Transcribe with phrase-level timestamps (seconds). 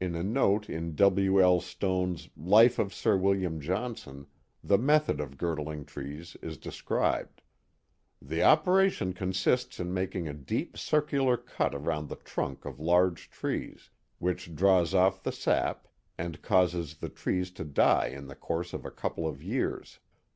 [0.00, 1.40] In a note in W.
[1.40, 1.60] L.
[1.60, 4.26] Stone's Life of SirWilliam JohnKm son,
[4.64, 7.40] the method of gridling trees is described:
[8.24, 13.88] ^| The operation consists in making a deep circular cut around the trunk of large trees,
[14.18, 15.86] which draws off the sap
[16.18, 20.00] and causes the trees to die in the course of a couple of years.